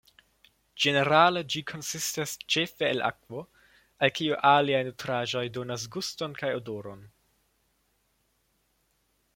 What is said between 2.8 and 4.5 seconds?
el akvo, al kio